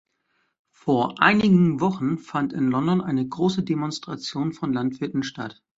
Vor 0.71 1.21
einigen 1.21 1.79
Wochen 1.79 2.17
fand 2.17 2.53
in 2.53 2.69
London 2.71 3.01
eine 3.01 3.27
große 3.27 3.61
Demonstration 3.61 4.51
von 4.51 4.73
Landwirten 4.73 5.21
statt. 5.21 5.61